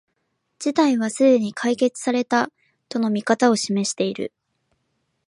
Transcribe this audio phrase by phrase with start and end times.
[0.57, 2.49] 事態はすでに解決された、
[2.89, 4.33] との見方を示している